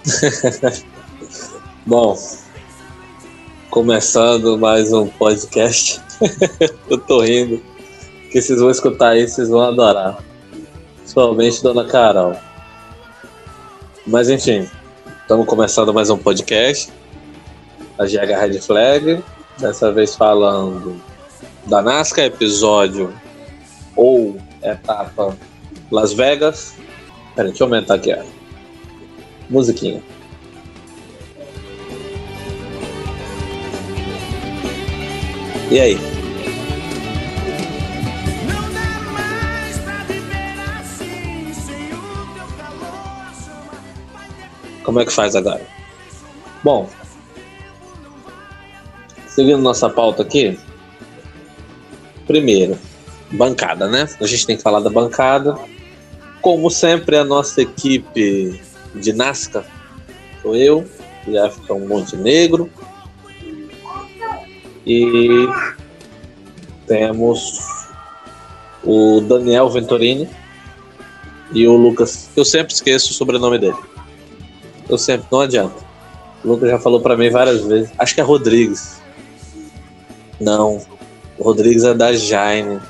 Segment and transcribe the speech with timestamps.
[1.86, 2.16] Bom,
[3.70, 6.00] começando mais um podcast.
[6.88, 7.62] eu tô rindo.
[8.30, 10.22] Que vocês vão escutar aí, vocês vão adorar.
[10.98, 12.34] Principalmente Dona Carol.
[14.06, 14.68] Mas enfim,
[15.22, 16.90] estamos começando mais um podcast.
[17.98, 19.22] A GH Red Flag.
[19.58, 21.00] Dessa vez falando
[21.66, 23.12] da NASCAR, episódio
[23.94, 25.36] ou etapa
[25.90, 26.74] Las Vegas.
[27.34, 28.24] Pera, deixa eu aumentar aqui a
[29.50, 30.00] musiquinha.
[35.70, 35.98] E aí?
[44.84, 45.64] Como é que faz agora?
[46.64, 46.88] Bom,
[49.28, 50.58] seguindo nossa pauta aqui,
[52.26, 52.76] primeiro,
[53.30, 54.08] bancada, né?
[54.20, 55.56] A gente tem que falar da bancada.
[56.40, 58.60] Como sempre, a nossa equipe
[58.94, 59.64] de NASCAR
[60.42, 60.86] sou eu,
[61.26, 62.70] Jefferson Montenegro,
[64.86, 65.28] e
[66.86, 67.60] temos
[68.82, 70.28] o Daniel Venturini
[71.52, 72.28] e o Lucas.
[72.34, 73.76] Eu sempre esqueço o sobrenome dele.
[74.88, 75.76] Eu sempre, não adianta.
[76.42, 77.92] O Lucas já falou para mim várias vezes.
[77.98, 79.00] Acho que é Rodrigues.
[80.40, 80.80] Não.
[81.38, 82.80] O Rodrigues é da Jaime,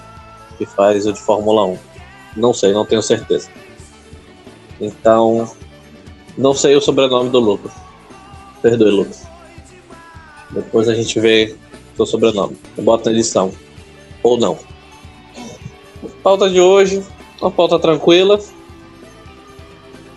[0.56, 1.78] que faz o de Fórmula 1.
[2.36, 3.50] Não sei, não tenho certeza.
[4.80, 5.50] Então,
[6.36, 7.72] não sei o sobrenome do Lucas.
[8.62, 9.22] Perdoe, Lucas.
[10.50, 11.54] Depois a gente vê
[11.96, 12.56] seu sobrenome.
[12.76, 13.52] Eu boto na edição.
[14.22, 14.58] Ou não.
[16.22, 17.02] Pauta de hoje,
[17.40, 18.38] uma pauta tranquila.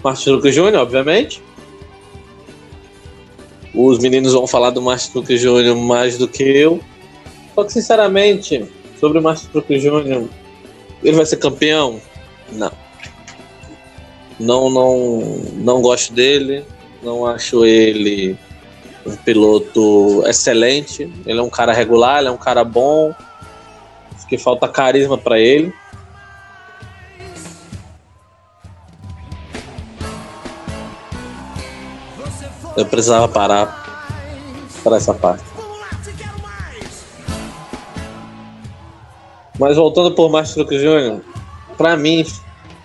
[0.03, 1.41] Martin Lucas Júnior, obviamente.
[3.73, 6.79] Os meninos vão falar do Martin Lucas Júnior mais do que eu.
[7.56, 8.66] Só que, sinceramente,
[9.00, 10.28] sobre o Martin Lucas Júnior,
[11.03, 12.02] ele vai ser campeão?
[12.52, 12.83] Não.
[14.40, 15.20] Não, não,
[15.56, 16.66] não gosto dele.
[17.02, 18.38] Não acho ele
[19.06, 21.12] um piloto excelente.
[21.26, 23.14] Ele é um cara regular, ele é um cara bom.
[24.28, 25.74] Que falta carisma para ele.
[32.76, 33.84] Eu precisava parar
[34.84, 35.44] para essa parte.
[39.60, 41.22] Mas voltando por Márcio Truque Júnior,
[41.78, 42.26] para mim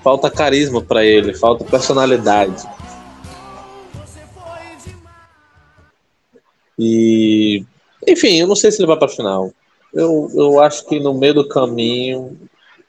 [0.03, 2.67] falta carisma para ele, falta personalidade.
[6.79, 7.65] E,
[8.07, 9.53] enfim, eu não sei se ele vai para final.
[9.93, 12.39] Eu, eu acho que no meio do caminho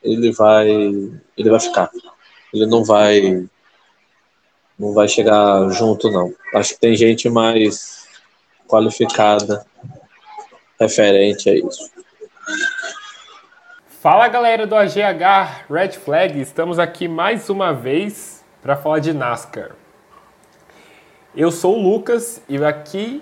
[0.04, 1.90] ele vai ele vai ficar.
[2.54, 3.48] Ele não vai
[4.78, 6.34] não vai chegar junto não.
[6.54, 8.08] Acho que tem gente mais
[8.68, 9.66] qualificada
[10.80, 11.90] referente a isso.
[14.02, 19.72] Fala galera do AGH Red Flag, estamos aqui mais uma vez para falar de NASCAR.
[21.36, 23.22] Eu sou o Lucas e aqui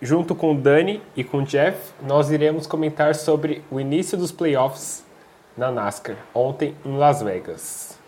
[0.00, 4.32] junto com o Dani e com o Jeff, nós iremos comentar sobre o início dos
[4.32, 5.04] playoffs
[5.54, 7.98] na NASCAR, ontem em Las Vegas.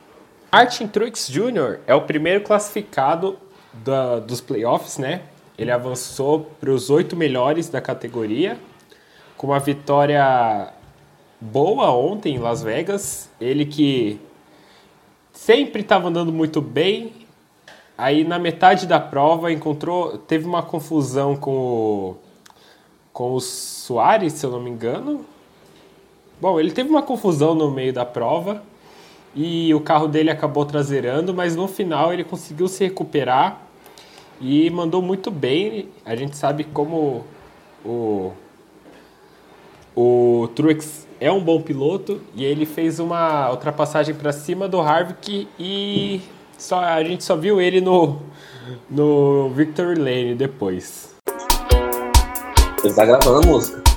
[0.50, 1.80] Martin Truex Jr.
[1.86, 3.36] é o primeiro classificado
[3.74, 5.20] da, dos playoffs, né?
[5.58, 8.56] Ele avançou para os oito melhores da categoria,
[9.36, 10.72] com uma vitória
[11.40, 13.30] boa ontem em Las Vegas.
[13.40, 14.20] Ele que
[15.32, 17.12] sempre estava andando muito bem,
[18.00, 22.16] Aí na metade da prova encontrou, teve uma confusão com o,
[23.12, 25.26] com o Soares, se eu não me engano.
[26.41, 28.62] Bom, ele teve uma confusão no meio da prova
[29.34, 33.60] e o carro dele acabou traseirando, mas no final ele conseguiu se recuperar
[34.41, 35.91] e mandou muito bem.
[36.03, 37.26] A gente sabe como
[37.84, 38.32] o
[39.94, 45.46] o Truex é um bom piloto e ele fez uma ultrapassagem para cima do Harvick
[45.58, 46.22] e
[46.56, 48.18] só, a gente só viu ele no,
[48.88, 51.14] no Victory Lane depois.
[52.82, 53.90] Ele tá gravando a música.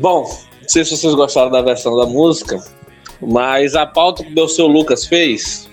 [0.00, 0.22] Bom,
[0.62, 2.58] não sei se vocês gostaram da versão da música,
[3.20, 5.68] mas a pauta que o seu Lucas fez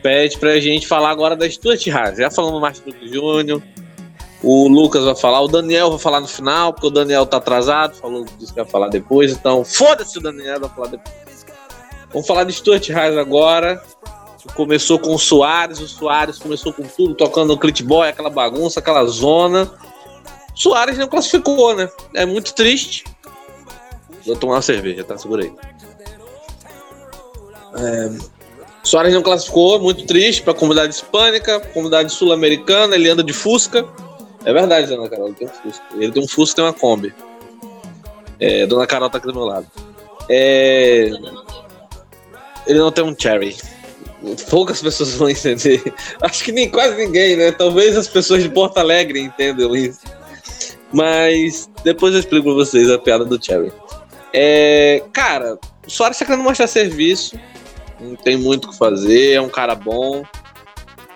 [0.00, 2.16] pede pra gente falar agora da Stuart Haas.
[2.16, 3.60] Já falamos do Martin Lucas Júnior,
[4.40, 7.96] o Lucas vai falar, o Daniel vai falar no final, porque o Daniel tá atrasado,
[7.96, 11.44] falou disse que vai falar depois, então foda-se o Daniel vai falar depois.
[12.12, 13.82] Vamos falar de Stuart Haas agora.
[14.54, 19.04] Começou com o Soares, o Soares começou com tudo, tocando no Clitboy, aquela bagunça, aquela
[19.06, 19.68] zona.
[20.58, 21.88] Soares não classificou, né?
[22.12, 23.04] É muito triste.
[24.26, 25.16] Vou tomar uma cerveja, tá?
[25.16, 25.52] Segura aí.
[27.76, 28.10] É,
[28.82, 33.86] Soares não classificou, muito triste para a comunidade hispânica, comunidade sul-americana, ele anda de Fusca.
[34.44, 35.84] É verdade, dona Carol, ele tem um Fusca.
[35.94, 37.14] Ele tem um Fusca e tem uma Kombi.
[38.40, 39.66] É, dona Carol tá aqui do meu lado.
[40.28, 41.08] É,
[42.66, 43.56] ele não tem um Cherry.
[44.50, 45.94] Poucas pessoas vão entender.
[46.20, 47.52] Acho que nem quase ninguém, né?
[47.52, 50.17] Talvez as pessoas de Porto Alegre entendam isso.
[50.92, 53.72] Mas depois eu explico pra vocês a piada do Cherry.
[54.32, 57.38] É, cara, o Soares tá querendo mostrar serviço.
[58.00, 59.32] Não tem muito o que fazer.
[59.32, 60.24] É um cara bom.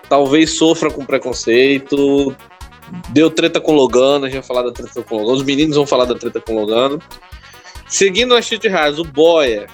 [0.09, 2.35] Talvez sofra com preconceito.
[3.11, 4.27] Deu treta com Logano.
[4.27, 5.37] A gente vai falar da treta com Logano.
[5.37, 7.01] Os meninos vão falar da treta com Logano.
[7.87, 9.67] Seguindo a Street Rise, o Boya.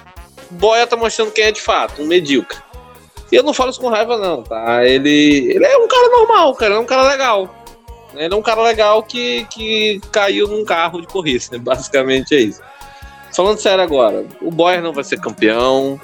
[0.51, 2.57] O Boya tá mostrando quem é de fato, um medíocre.
[3.31, 4.85] E eu não falo isso com raiva, não, tá?
[4.85, 6.75] Ele, ele é um cara normal, cara.
[6.75, 7.58] É um cara legal.
[8.13, 11.57] Ele é um cara legal que, que caiu num carro de corrida, né?
[11.57, 12.61] Basicamente é isso.
[13.35, 15.99] Falando sério agora, o Boyer não vai ser campeão.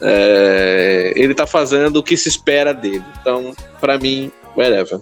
[0.00, 3.04] É, ele tá fazendo o que se espera dele.
[3.20, 5.00] Então, para mim, whatever.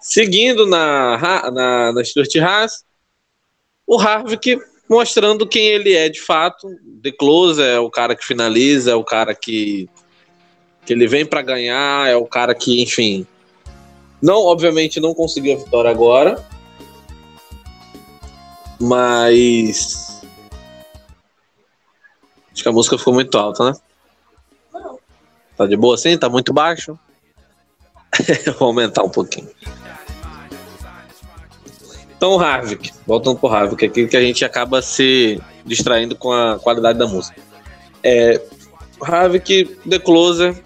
[0.00, 2.84] Seguindo na, na, na Stuart Haas,
[3.86, 4.58] o Harvick
[4.88, 6.68] mostrando quem ele é de fato.
[7.02, 9.88] The Close é o cara que finaliza, é o cara que,
[10.84, 13.26] que ele vem para ganhar, é o cara que, enfim.
[14.22, 16.44] Não, obviamente, não conseguiu a vitória agora.
[18.78, 20.10] Mas
[22.60, 23.76] Acho que a música ficou muito alta, né?
[24.70, 24.98] Não.
[25.56, 26.18] Tá de boa assim?
[26.18, 26.98] Tá muito baixo?
[28.58, 29.48] Vou aumentar um pouquinho.
[32.14, 36.58] Então, o Havik, voltando pro Havik, aqui que a gente acaba se distraindo com a
[36.58, 37.40] qualidade da música.
[38.02, 38.38] É,
[39.00, 40.62] Havik, The Closer,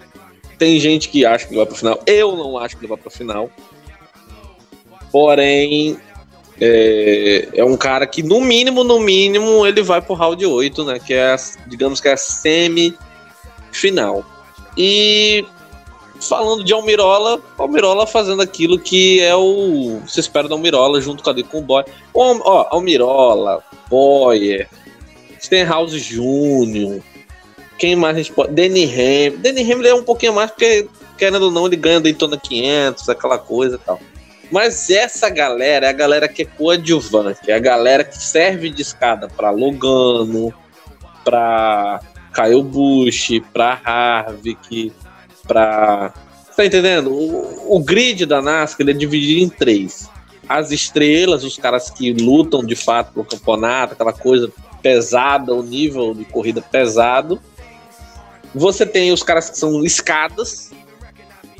[0.57, 1.99] tem gente que acha que vai pro final.
[2.05, 3.49] Eu não acho que vai pro final.
[5.11, 5.97] Porém,
[6.59, 10.99] é, é, um cara que, no mínimo, no mínimo, ele vai pro round 8, né?
[10.99, 11.35] Que é,
[11.67, 14.25] digamos que é a semi-final.
[14.77, 15.45] E
[16.19, 19.99] falando de Almirola, Almirola fazendo aquilo que é o.
[20.05, 21.83] Você espera da Almirola junto com, a, com o Boy.
[22.13, 24.69] Ó, Almirola, Boyer,
[25.39, 27.01] Stenhouse Jr.,
[27.77, 28.53] quem mais a gente pode.
[28.53, 29.37] Danny Hamlin.
[29.37, 30.87] Danny é um pouquinho mais, porque,
[31.17, 33.99] querendo ou não, ele ganha Daytona 500, aquela coisa e tal.
[34.51, 38.81] Mas essa galera é a galera que é coadjuvante, é a galera que serve de
[38.81, 40.53] escada para Logano,
[41.23, 41.99] para
[42.33, 44.93] Kyle Busch, para Harvick,
[45.47, 46.13] para
[46.55, 47.11] Tá entendendo?
[47.11, 50.09] O, o, grid da NASCAR é dividido em três.
[50.47, 54.49] As estrelas, os caras que lutam de fato pro campeonato, aquela coisa
[54.81, 57.41] pesada, o nível de corrida pesado.
[58.55, 60.71] Você tem os caras que são escadas,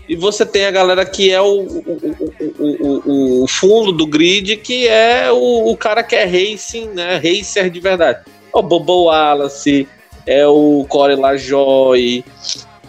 [0.08, 4.88] e você tem a galera que é o, o, o, o fundo do grid, que
[4.88, 7.16] é o, cara que é racing, né?
[7.16, 8.24] Racer de verdade.
[8.54, 9.88] É o Bobo Wallace,
[10.26, 12.24] é o Corey LaJoy,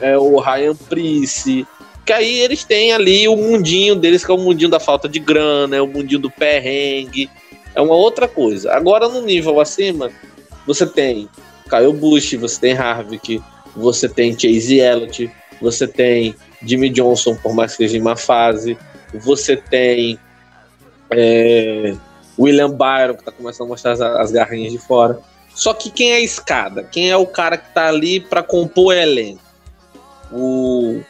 [0.01, 1.67] é o Ryan Price.
[2.05, 5.19] Que aí eles têm ali o mundinho deles, que é o mundinho da falta de
[5.19, 7.29] grana, é o mundinho do perrengue.
[7.75, 8.73] É uma outra coisa.
[8.73, 10.13] Agora, no nível acima,
[10.67, 11.29] você tem
[11.69, 13.43] Kyle Busch, você tem Harvick,
[13.77, 15.31] você tem Chase Elliott,
[15.61, 18.77] você tem Jimmy Johnson, por mais que esteja em uma fase.
[19.15, 20.19] Você tem
[21.11, 21.95] é,
[22.39, 25.19] William Byron, que está começando a mostrar as, as, garrinhas de fora.
[25.55, 26.83] Só que quem é a escada?
[26.83, 29.41] Quem é o cara que está ali para compor o elenco?
[30.33, 31.01] O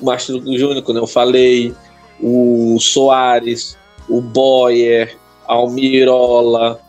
[0.00, 1.74] Márcio Júnior, como eu falei,
[2.20, 6.80] o Soares, o Boyer, Almirola.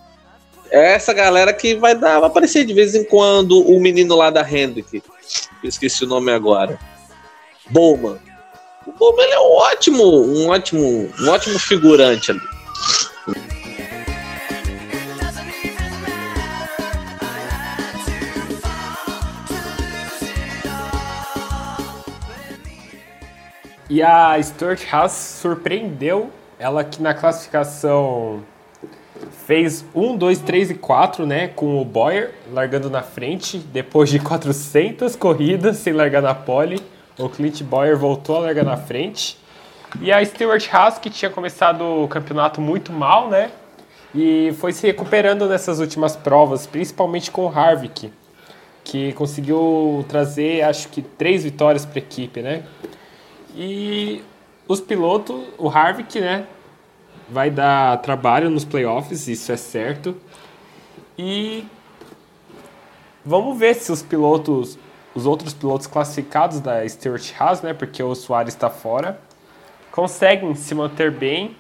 [0.72, 4.30] É essa galera que vai dar, vai aparecer de vez em quando o menino lá
[4.30, 5.02] da Hendrick.
[5.64, 6.80] Esqueci o nome agora.
[7.70, 8.20] Bowman.
[8.86, 12.42] O Bowman é um ótimo, um ótimo, um ótimo figurante ali.
[23.90, 25.12] E a Stuart Haas
[25.42, 28.44] surpreendeu ela que na classificação
[29.46, 34.20] fez 1, 2, 3 e 4, né, com o Boyer largando na frente, depois de
[34.20, 36.82] 400 corridas sem largar na pole.
[37.18, 39.38] O Clint Boyer voltou a largar na frente.
[40.02, 43.52] E a Stewart Haas, que tinha começado o campeonato muito mal, né?
[44.14, 48.12] E foi se recuperando nessas últimas provas, principalmente com o Harvick,
[48.84, 52.64] que conseguiu trazer, acho que, três vitórias para a equipe, né?
[53.56, 54.24] E
[54.68, 56.46] os pilotos, o Harvick, né?
[57.32, 60.16] Vai dar trabalho nos playoffs, isso é certo.
[61.18, 61.66] E
[63.26, 64.78] vamos ver se os pilotos
[65.14, 69.20] os outros pilotos classificados da Stuart Haas, né, porque o Soares está fora,
[69.92, 71.56] conseguem se manter bem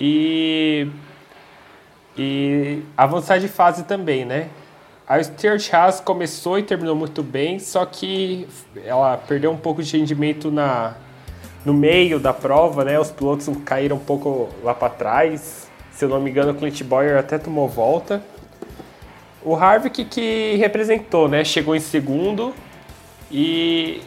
[0.00, 0.88] e,
[2.16, 4.50] e avançar de fase também, né?
[5.08, 8.46] A Stuart Haas começou e terminou muito bem, só que
[8.84, 10.96] ela perdeu um pouco de rendimento na,
[11.66, 12.98] no meio da prova, né?
[12.98, 15.68] Os pilotos caíram um pouco lá para trás.
[15.90, 18.22] Se eu não me engano, o Clint Boyer até tomou volta.
[19.42, 21.44] O Harvick que representou, né?
[21.44, 22.54] Chegou em segundo
[23.32, 24.00] e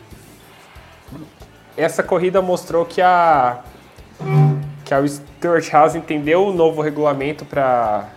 [1.75, 3.59] essa corrida mostrou que a
[4.85, 8.07] que a Stuart House entendeu o novo regulamento para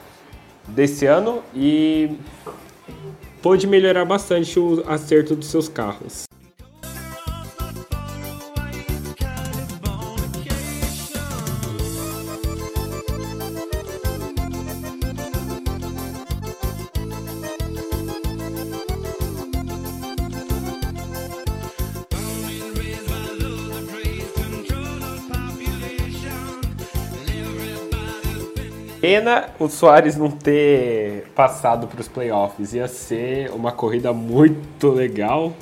[0.69, 2.17] desse ano e
[3.43, 6.32] pôde melhorar bastante o acerto dos seus carros.
[29.23, 32.75] Pena o Soares não ter passado para os playoffs.
[32.75, 35.53] Ia ser uma corrida muito legal.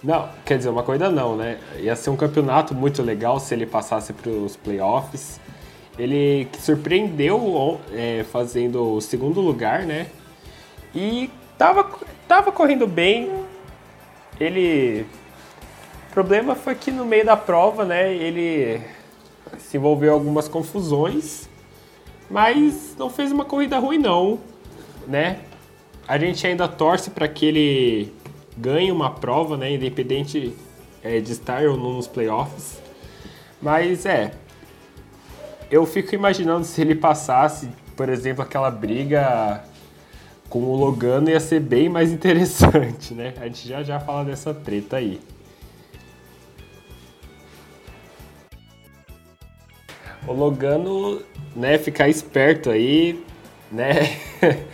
[0.00, 1.58] Não, quer dizer, uma corrida não, né?
[1.80, 5.40] Ia ser um campeonato muito legal se ele passasse para os playoffs.
[5.98, 10.06] Ele surpreendeu é, fazendo o segundo lugar, né?
[10.94, 11.84] E tava,
[12.28, 13.28] tava correndo bem.
[14.38, 15.04] Ele.
[16.10, 18.14] O problema foi que no meio da prova, né?
[18.14, 18.80] Ele
[19.58, 21.47] se envolveu algumas confusões
[22.30, 24.38] mas não fez uma corrida ruim não,
[25.06, 25.40] né?
[26.06, 28.12] A gente ainda torce para que ele
[28.56, 29.72] ganhe uma prova, né?
[29.72, 30.54] Independente
[31.02, 32.80] é, de estar ou não nos playoffs.
[33.60, 34.32] Mas é,
[35.70, 39.62] eu fico imaginando se ele passasse, por exemplo, aquela briga
[40.48, 43.34] com o Logano ia ser bem mais interessante, né?
[43.40, 45.20] A gente já já fala dessa treta aí.
[50.26, 51.22] O Logano
[51.54, 53.22] né, ficar esperto aí,
[53.70, 54.16] né?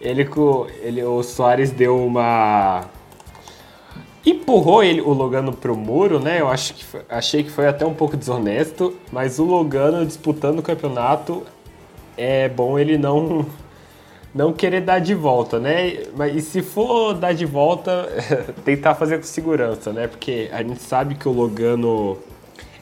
[0.00, 2.88] ele com ele o Soares deu uma
[4.24, 6.40] empurrou ele o Logano pro muro, né?
[6.40, 10.58] Eu acho que foi, achei que foi até um pouco desonesto, mas o Logano disputando
[10.58, 11.44] o campeonato
[12.16, 13.46] é bom ele não
[14.34, 16.04] não querer dar de volta, né?
[16.16, 18.08] Mas e se for dar de volta,
[18.64, 20.06] tentar fazer com segurança, né?
[20.06, 22.18] Porque a gente sabe que o Logano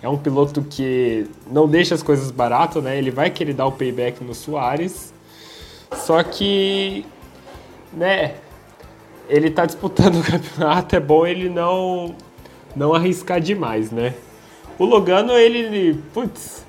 [0.03, 2.97] é um piloto que não deixa as coisas barato, né?
[2.97, 5.13] Ele vai querer dar o payback no Soares.
[5.93, 7.05] Só que,
[7.93, 8.37] né,
[9.29, 12.15] ele tá disputando o campeonato, é bom ele não
[12.77, 14.15] não arriscar demais, né?
[14.79, 16.65] O Logano, ele, putz,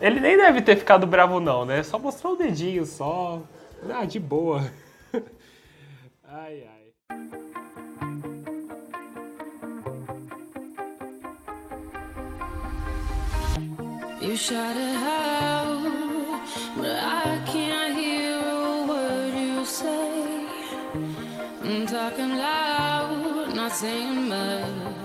[0.00, 1.82] ele nem deve ter ficado bravo não, né?
[1.82, 3.40] Só mostrou o dedinho só.
[3.88, 4.70] Ah, de boa.
[6.28, 6.79] ai ai.
[14.30, 16.40] You shout it out,
[16.76, 20.46] but I can't hear a word you say.
[21.64, 24.99] I'm talking loud, not saying much.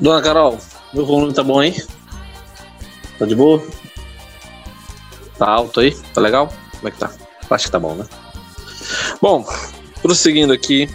[0.00, 0.56] Dona Carol,
[0.94, 1.74] meu volume tá bom aí?
[3.18, 3.60] Tá de boa?
[5.36, 5.92] Tá alto aí?
[6.14, 6.52] Tá legal?
[6.76, 7.10] Como é que tá?
[7.50, 8.04] Acho que tá bom, né?
[9.20, 9.44] Bom,
[10.00, 10.88] prosseguindo aqui,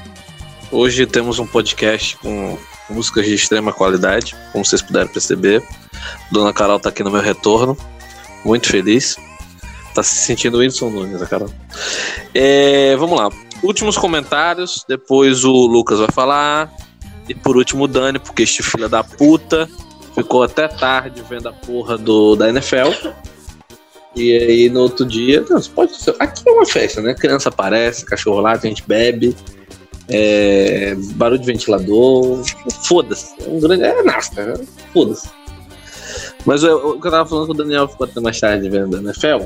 [0.72, 2.58] hoje temos um podcast com
[2.90, 5.62] músicas de extrema qualidade, como vocês puderam perceber.
[6.32, 7.78] Dona Carol tá aqui no meu retorno,
[8.46, 9.18] muito feliz.
[9.94, 11.50] Tá se sentindo Wilson Nunes, a Carol.
[12.34, 13.30] É, vamos lá.
[13.62, 16.72] Últimos comentários, depois o Lucas vai falar,
[17.28, 19.70] e por último, o Dani, porque este filho da puta
[20.14, 23.12] ficou até tarde vendo a porra do, da NFL.
[24.16, 26.16] E aí no outro dia, não, pode ser.
[26.20, 27.14] Aqui é uma festa, né?
[27.14, 29.36] Criança aparece, cachorro lá, a gente bebe,
[30.08, 32.44] é, barulho de ventilador,
[32.84, 33.34] foda-se.
[33.44, 33.84] É um grande.
[33.84, 34.66] É nasta, né?
[34.94, 35.30] Foda-se.
[36.46, 39.00] Mas o que eu tava falando com o Daniel ficou até mais tarde vendo a
[39.00, 39.46] NFL,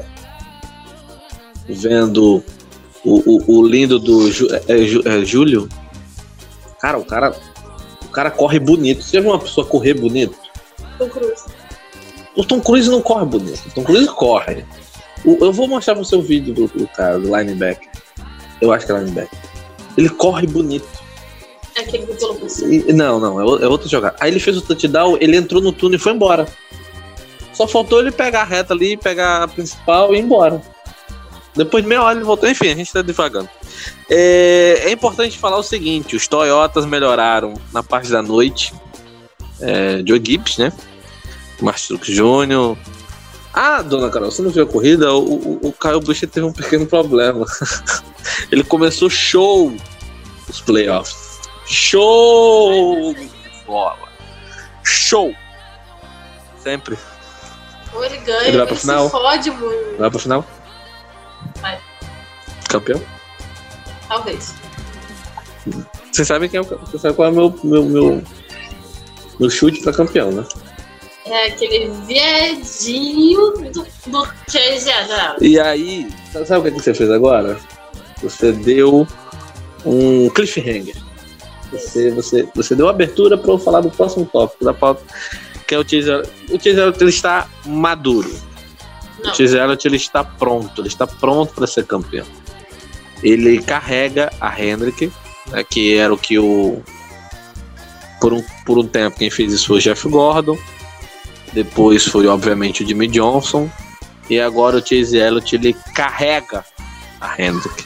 [1.69, 2.43] vendo
[3.05, 5.69] o, o, o lindo do é, é, é, Júlio.
[6.81, 7.35] Cara, o cara
[8.17, 9.03] cara corre bonito.
[9.03, 10.35] Você já viu uma pessoa correr bonito?
[10.97, 11.45] Tom Cruise.
[12.35, 13.61] O Tom Cruise não corre bonito.
[13.67, 14.65] O Tom Cruise corre.
[15.23, 17.87] O, eu vou mostrar pro seu vídeo do, do cara, do linebacker.
[18.59, 19.39] Eu acho que é linebacker.
[19.95, 20.87] Ele corre bonito.
[21.75, 24.15] É aquele do pelo Não, não, é, é outro jogar.
[24.19, 26.47] Aí ele fez o touchdown, ele entrou no túnel e foi embora.
[27.53, 30.59] Só faltou ele pegar a reta ali, pegar a principal e ir embora.
[31.55, 32.49] Depois de meia hora ele voltou.
[32.49, 33.49] Enfim, a gente tá devagando.
[34.09, 38.73] É, é importante falar o seguinte: os Toyotas melhoraram na parte da noite.
[39.59, 40.71] É, Joe Gibbs, né?
[41.57, 42.77] Truex Jr.
[43.53, 45.11] Ah, dona Carol, você não viu a corrida?
[45.13, 47.43] O, o, o Kyle Busch teve um pequeno problema.
[48.51, 49.73] Ele começou show
[50.47, 51.39] os playoffs.
[51.65, 53.15] Show!
[53.65, 53.97] Bola.
[54.83, 55.33] Show!
[56.63, 56.97] Sempre.
[57.93, 59.05] Ou ele ganha, Ele ele, vai pra final?
[59.05, 59.97] se fode muito.
[59.97, 60.45] Vai pro final?
[61.61, 61.79] Vai.
[62.69, 63.01] Campeão?
[64.07, 64.53] Talvez.
[66.11, 68.23] Você sabe quem é o, você sabe qual é o meu, meu, meu,
[69.39, 70.45] meu chute pra campeão, né?
[71.25, 74.27] É aquele viedinho do, do.
[75.41, 76.07] E aí,
[76.45, 77.59] sabe, o que, que você fez agora?
[78.23, 79.05] Você deu
[79.85, 80.95] um cliffhanger.
[81.71, 85.03] Você, você, você deu abertura para eu falar do próximo tópico da pauta,
[85.67, 86.29] que é o Elliott.
[86.49, 88.33] O Chase Elliott ele está maduro.
[89.21, 89.33] Não.
[89.33, 92.25] O Elliott ele está pronto, ele está pronto para ser campeão.
[93.23, 95.11] Ele carrega a Hendrick,
[95.47, 96.81] né, que era o que o
[98.19, 100.57] por um, por um tempo quem fez isso foi o Jeff Gordon.
[101.53, 103.69] Depois foi obviamente o Jimmy Johnson
[104.29, 106.65] e agora o Chase Elliott ele carrega
[107.21, 107.85] a Hendrick.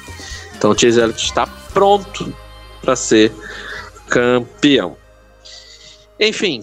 [0.56, 2.34] Então o Chase Elliott está pronto
[2.82, 3.32] para ser
[4.08, 4.98] campeão.
[6.20, 6.62] Enfim,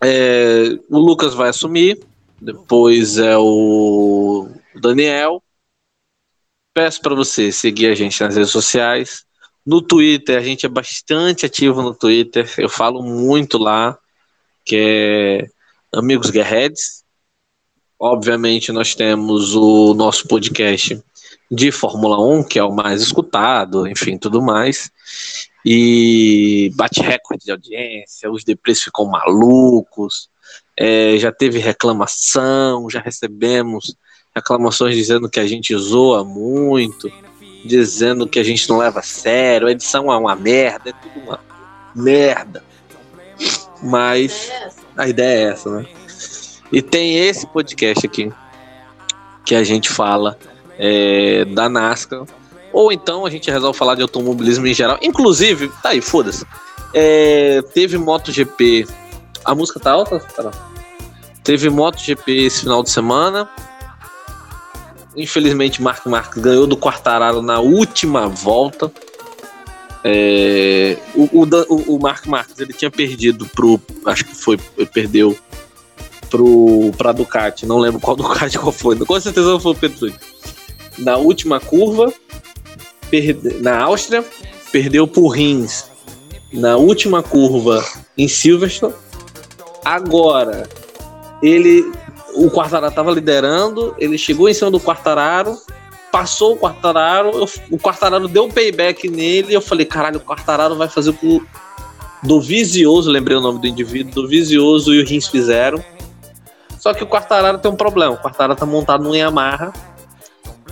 [0.00, 2.00] é, o Lucas vai assumir,
[2.40, 5.42] depois é o Daniel.
[6.74, 9.24] Peço para você seguir a gente nas redes sociais.
[9.64, 12.50] No Twitter, a gente é bastante ativo no Twitter.
[12.56, 13.98] Eu falo muito lá,
[14.64, 15.46] que é
[15.92, 17.04] Amigos Guerreads.
[17.98, 21.00] Obviamente, nós temos o nosso podcast
[21.50, 24.90] de Fórmula 1, que é o mais escutado, enfim, tudo mais.
[25.64, 30.30] E bate recorde de audiência, os deprês ficam malucos,
[30.76, 33.94] é, já teve reclamação, já recebemos
[34.34, 37.10] reclamações dizendo que a gente zoa muito,
[37.64, 41.26] dizendo que a gente não leva a sério, a edição é uma merda, é tudo
[41.26, 41.40] uma
[41.94, 42.62] merda.
[43.82, 44.50] Mas
[44.96, 45.86] a ideia é essa, né?
[46.70, 48.32] E tem esse podcast aqui
[49.44, 50.38] que a gente fala
[50.78, 52.24] é, da NASCAR.
[52.72, 54.98] Ou então a gente resolve falar de automobilismo em geral.
[55.02, 56.46] Inclusive, tá aí, foda-se.
[56.94, 58.86] É, teve MotoGP.
[59.44, 60.18] A música tá alta?
[60.20, 60.50] Tá.
[61.44, 63.50] Teve MotoGP esse final de semana.
[65.16, 68.90] Infelizmente, Mark Marques ganhou do Quartararo na última volta.
[70.04, 73.80] É, o, o, o, Mark Marques ele tinha perdido pro.
[74.06, 74.58] Acho que foi.
[74.92, 75.36] Perdeu
[76.28, 77.66] pro, pra Ducati.
[77.66, 78.96] Não lembro qual Ducati qual foi.
[78.96, 80.18] Com certeza foi o Petrucci.
[80.98, 82.12] Na última curva,
[83.10, 84.24] perde, na Áustria,
[84.72, 85.84] perdeu pro Rins.
[86.52, 87.84] Na última curva
[88.16, 88.94] em Silverstone.
[89.84, 90.68] Agora,
[91.42, 91.92] ele.
[92.34, 95.56] O Quartararo tava liderando, ele chegou em cima do Quartararo,
[96.10, 100.76] passou o Quartararo, eu- o Quartararo deu um payback nele, eu falei, caralho, o Quartararo
[100.76, 101.46] vai fazer o que o
[102.22, 105.82] do Vizioso, lembrei o nome do indivíduo, do Vizioso e o Rins fizeram.
[106.78, 109.72] Só que o Quartararo tem um problema, o Quartararo tá montado no Yamaha,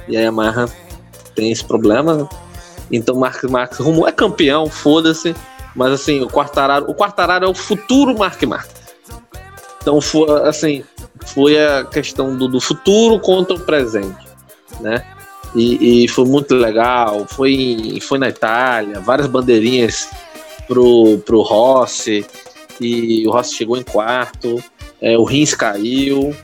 [0.08, 0.68] e a Yamaha
[1.34, 2.28] tem esse problema, né?
[2.90, 5.34] Então o Mark Marques rumou, é campeão, foda-se,
[5.74, 8.74] mas assim, o Quartararo, o Quartararo é o futuro Mark Marques.
[9.80, 9.98] Então
[10.44, 10.84] assim,
[11.26, 14.26] foi a questão do, do futuro contra o presente,
[14.80, 15.04] né?
[15.54, 17.26] E, e foi muito legal.
[17.28, 20.08] Foi, foi na Itália, várias bandeirinhas
[20.68, 22.24] pro, pro Rossi.
[22.80, 24.62] E o Rossi chegou em quarto.
[25.00, 26.34] é, o Rins caiu.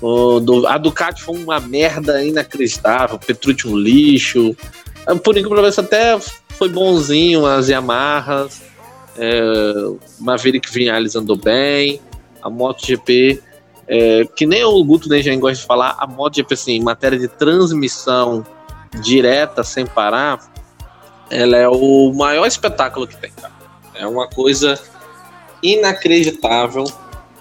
[0.00, 3.18] o do- a Ducati foi uma merda inacreditável.
[3.18, 4.54] Petrucci um lixo.
[5.06, 6.18] Ah, Por incrível que pareça, até
[6.50, 8.60] foi bonzinho as Yamahas.
[9.16, 9.42] É,
[10.20, 12.00] Maverick Vinales andou bem.
[12.42, 13.40] A MotoGP
[13.86, 17.18] é, que nem o Guto nem já gosta de falar, a MotoGP, assim, em matéria
[17.18, 18.44] de transmissão
[19.00, 20.38] direta, sem parar,
[21.30, 23.52] ela é o maior espetáculo que tem, cara.
[23.94, 24.78] É uma coisa
[25.62, 26.84] inacreditável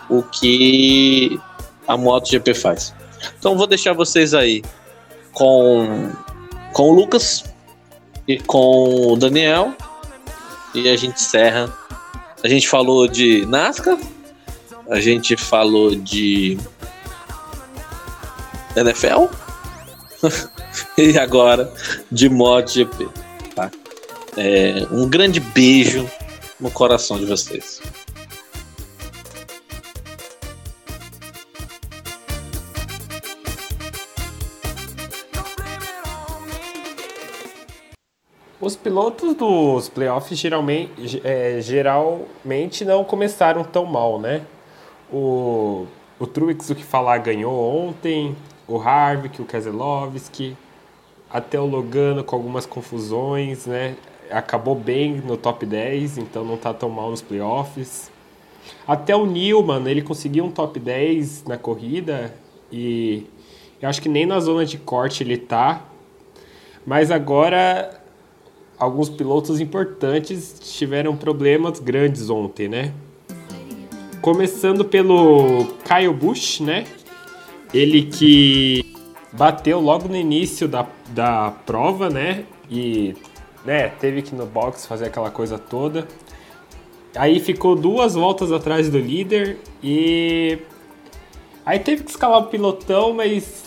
[0.10, 1.40] o que
[1.88, 2.94] a MotoGP faz.
[3.38, 4.64] Então vou deixar vocês aí
[5.32, 6.12] com,
[6.74, 7.44] com o Lucas
[8.28, 9.74] e com o Daniel
[10.74, 11.72] e a gente encerra.
[12.44, 13.98] A gente falou de NASCAR,
[14.92, 16.58] a gente falou de
[18.76, 19.28] NFL
[21.00, 21.74] e agora
[22.12, 23.08] de MotoGP.
[23.56, 23.72] Tá?
[24.36, 26.12] É, um grande beijo
[26.60, 27.82] no coração de vocês.
[38.60, 44.42] Os pilotos dos playoffs geralmente, é, geralmente não começaram tão mal, né?
[45.12, 45.86] O,
[46.20, 48.36] o Truex, o que falar, ganhou ontem.
[48.68, 50.56] O Harvick, o Keselowski.
[51.30, 53.96] até o Logano com algumas confusões, né?
[54.30, 58.10] Acabou bem no top 10, então não tá tão mal nos playoffs.
[58.88, 62.34] Até o Newman, ele conseguiu um top 10 na corrida
[62.72, 63.26] e
[63.82, 65.86] eu acho que nem na zona de corte ele tá.
[66.86, 68.02] Mas agora
[68.78, 72.94] alguns pilotos importantes tiveram problemas grandes ontem, né?
[74.22, 76.86] Começando pelo Kyle Busch, né?
[77.74, 78.94] Ele que
[79.34, 82.46] bateu logo no início da, da prova, né?
[82.70, 83.16] E
[83.66, 86.08] né, teve que ir no box fazer aquela coisa toda.
[87.16, 90.60] Aí ficou duas voltas atrás do líder e
[91.66, 93.66] aí teve que escalar o pilotão, mas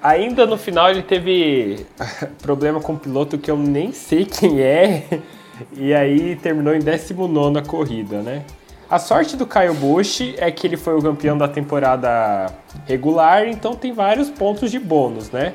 [0.00, 1.84] ainda no final ele teve
[2.40, 5.20] problema com o piloto que eu nem sei quem é.
[5.76, 8.44] E aí terminou em 19 a corrida, né?
[8.92, 13.74] A sorte do Kyle Busch é que ele foi o campeão da temporada regular, então
[13.74, 15.54] tem vários pontos de bônus, né?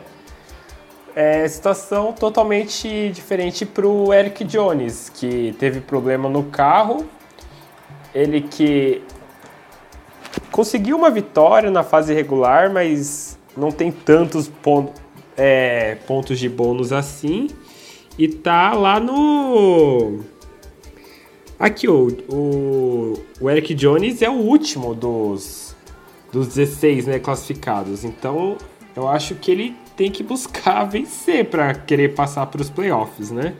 [1.15, 7.05] É situação totalmente diferente para o Eric Jones, que teve problema no carro.
[8.11, 9.03] Ele que
[10.51, 14.91] conseguiu uma vitória na fase regular, mas não tem tantos pon
[15.37, 17.49] é, pontos de bônus assim.
[18.17, 20.23] E tá lá no
[21.59, 25.75] Aqui, o, o, o Eric Jones é o último dos,
[26.31, 28.03] dos 16 né, classificados.
[28.03, 28.57] Então,
[28.95, 33.55] eu acho que ele tem que buscar vencer para querer passar para os playoffs, né?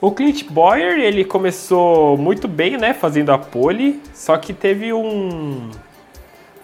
[0.00, 5.70] O Clint Boyer, ele começou muito bem, né, fazendo a pole, só que teve um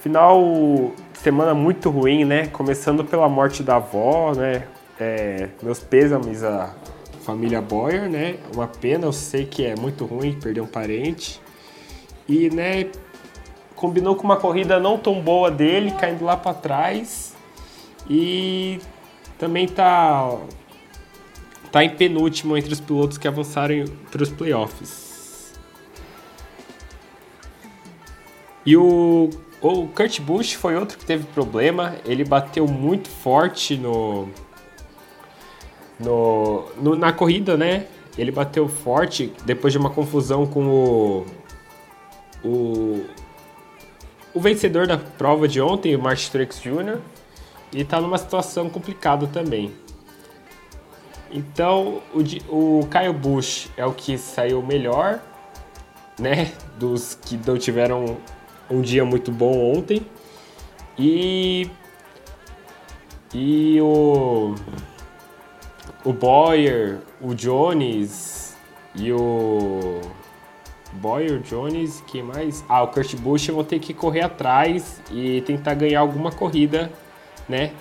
[0.01, 4.65] final de semana muito ruim, né, começando pela morte da avó, né,
[5.01, 6.75] é, meus pêsames a
[7.21, 8.37] família Boyer, né?
[8.55, 11.41] Uma pena, eu sei que é muito ruim perder um parente.
[12.29, 12.91] E, né,
[13.77, 17.35] combinou com uma corrida não tão boa dele, caindo lá para trás.
[18.09, 18.79] E
[19.39, 20.39] também tá
[21.71, 25.55] tá em penúltimo entre os pilotos que avançaram para os playoffs.
[28.67, 29.31] E o,
[29.61, 31.97] o Kurt Busch foi outro que teve problema.
[32.05, 34.29] Ele bateu muito forte no,
[36.01, 37.87] no, no, na corrida, né?
[38.19, 41.27] Ele bateu forte depois de uma confusão com o,
[42.45, 43.05] o,
[44.35, 46.99] o vencedor da prova de ontem, o Martin Truex Jr.,
[47.73, 49.73] e tá numa situação complicada também.
[51.31, 55.21] Então, o, o Kyle Busch é o que saiu melhor,
[56.19, 56.53] né?
[56.77, 58.17] Dos que não tiveram
[58.69, 60.05] um dia muito bom ontem.
[60.99, 61.71] E.
[63.33, 64.57] E o
[66.05, 68.57] o Boyer, o Jones
[68.95, 70.01] e o.
[70.95, 72.65] Boyer, Jones, quem mais?
[72.69, 76.91] Ah, o Kurt Busch vão ter que correr atrás e tentar ganhar alguma corrida,
[77.49, 77.73] né?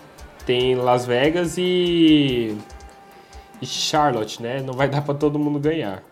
[0.45, 2.55] Tem Las Vegas e.
[3.61, 4.61] e Charlotte, né?
[4.61, 6.03] Não vai dar para todo mundo ganhar.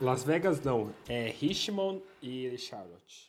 [0.00, 3.27] Las Vegas não, é Richmond e Charlotte.